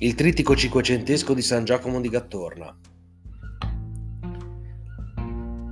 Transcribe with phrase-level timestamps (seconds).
[0.00, 2.72] Il trittico cinquecentesco di San Giacomo di Gattorna.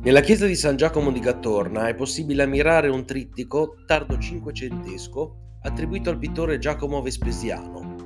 [0.00, 6.10] Nella chiesa di San Giacomo di Gattorna è possibile ammirare un trittico tardo cinquecentesco attribuito
[6.10, 7.96] al pittore Giacomo Vespesiano,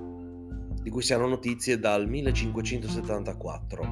[0.80, 3.82] di cui si hanno notizie dal 1574.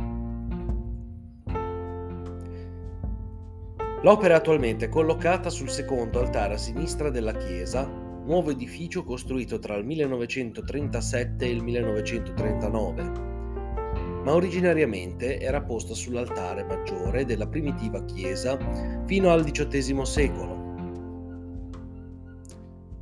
[4.00, 9.76] L'opera è attualmente collocata sul secondo altare a sinistra della chiesa nuovo edificio costruito tra
[9.76, 13.02] il 1937 e il 1939,
[14.24, 18.56] ma originariamente era posta sull'altare maggiore della primitiva chiesa
[19.04, 20.62] fino al XVIII secolo.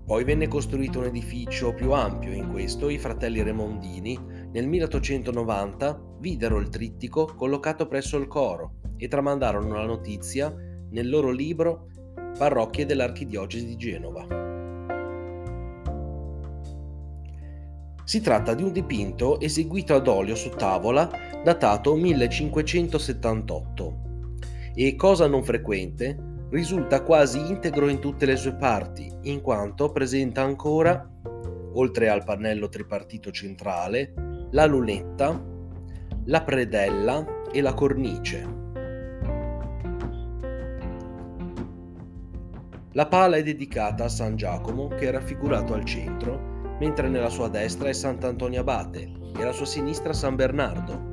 [0.04, 4.18] Poi venne costruito un edificio più ampio, in questo i fratelli Remondini
[4.50, 10.52] nel 1890 videro il trittico collocato presso il coro e tramandarono la notizia
[10.90, 11.86] nel loro libro
[12.36, 14.41] Parrocchie dell'Archidiocesi di Genova.
[18.04, 21.08] Si tratta di un dipinto eseguito ad olio su tavola
[21.44, 24.00] datato 1578
[24.74, 30.42] e, cosa non frequente, risulta quasi integro in tutte le sue parti, in quanto presenta
[30.42, 31.08] ancora,
[31.74, 34.12] oltre al pannello tripartito centrale,
[34.50, 35.40] la lunetta,
[36.24, 38.58] la predella e la cornice.
[42.94, 47.48] La pala è dedicata a San Giacomo che è raffigurato al centro mentre nella sua
[47.48, 51.10] destra è Sant'Antonio Abate e alla sua sinistra San Bernardo.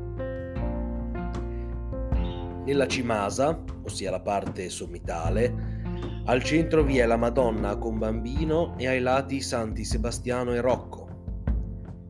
[2.66, 5.78] Nella cimasa, ossia la parte sommitale,
[6.26, 10.62] al centro vi è la Madonna con bambino e ai lati i santi Sebastiano e
[10.62, 11.08] Rocco,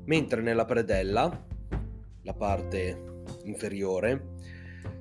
[0.06, 1.46] mentre nella predella,
[2.24, 4.36] la parte inferiore,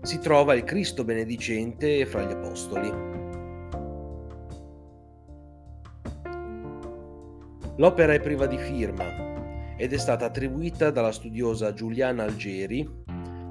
[0.03, 3.28] si trova il Cristo benedicente fra gli apostoli.
[7.79, 12.85] L'opera è priva di firma ed è stata attribuita dalla studiosa Giuliana Algeri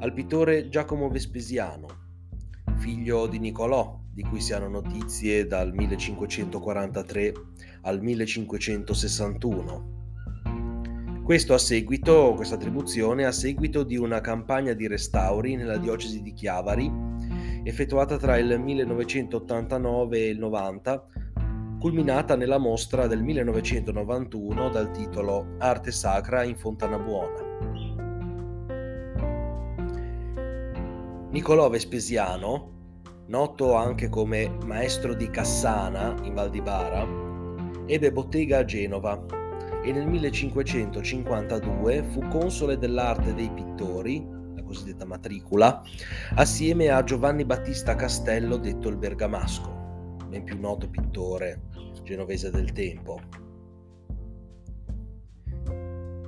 [0.01, 1.87] al pittore Giacomo Vespesiano,
[2.75, 7.33] figlio di Nicolò, di cui si hanno notizie dal 1543
[7.83, 9.95] al 1561.
[11.23, 16.33] Questo a seguito, questa attribuzione a seguito di una campagna di restauri nella diocesi di
[16.33, 16.91] Chiavari,
[17.63, 21.07] effettuata tra il 1989 e il 90
[21.87, 27.45] culminata nella mostra del 1991 dal titolo Arte Sacra in Fontana Buona.
[31.31, 32.71] Niccolò Vespesiano,
[33.27, 37.07] noto anche come maestro di Cassana in Val di Bara,
[37.85, 39.23] ebbe bottega a Genova
[39.81, 45.81] e nel 1552 fu console dell'arte dei pittori, la cosiddetta matricola,
[46.35, 49.76] assieme a Giovanni Battista Castello detto il Bergamasco
[50.27, 51.61] ben più noto pittore
[52.03, 53.19] genovese del tempo.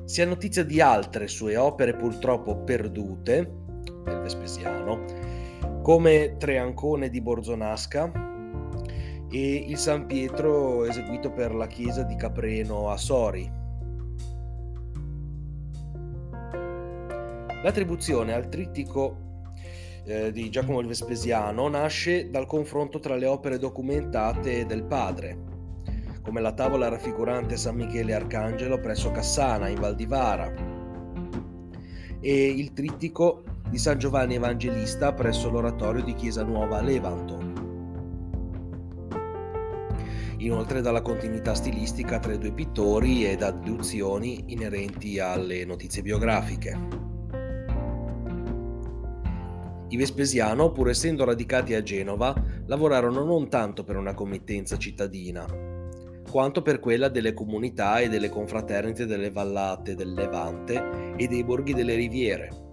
[0.06, 3.52] Si ha notizia di altre sue opere purtroppo perdute
[4.04, 5.04] del Vespesiano,
[5.84, 8.12] come Tre Ancone di Borzonasca
[9.30, 13.50] e il San Pietro eseguito per la chiesa di Capreno a Sori.
[17.62, 19.29] L'attribuzione al trittico
[20.06, 25.38] eh, di Giacomo il Vespesiano nasce dal confronto tra le opere documentate del padre,
[26.22, 30.78] come la tavola raffigurante San Michele Arcangelo presso Cassana in Val di Vara
[32.22, 37.38] e il trittico di San Giovanni Evangelista presso l'oratorio di Chiesa Nuova a Levanto.
[40.38, 47.09] Inoltre dalla continuità stilistica tra i due pittori e da deduzioni inerenti alle notizie biografiche.
[49.92, 52.36] I Vespesiano, pur essendo radicati a Genova,
[52.68, 55.48] lavorarono non tanto per una committenza cittadina,
[56.30, 61.74] quanto per quella delle comunità e delle confraternite delle vallate del Levante e dei borghi
[61.74, 62.68] delle riviere.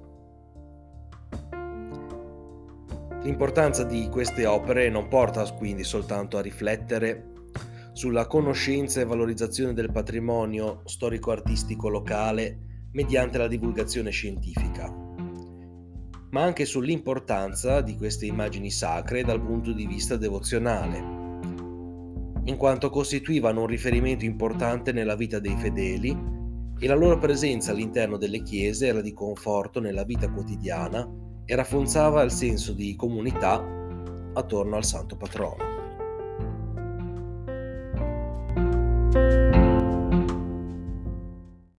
[3.23, 7.33] L'importanza di queste opere non porta quindi soltanto a riflettere
[7.93, 15.06] sulla conoscenza e valorizzazione del patrimonio storico-artistico locale mediante la divulgazione scientifica
[16.37, 20.99] ma anche sull'importanza di queste immagini sacre dal punto di vista devozionale,
[22.45, 26.15] in quanto costituivano un riferimento importante nella vita dei fedeli
[26.79, 31.09] e la loro presenza all'interno delle chiese era di conforto nella vita quotidiana
[31.47, 33.55] e rafforzava il senso di comunità
[34.35, 35.76] attorno al santo patrono.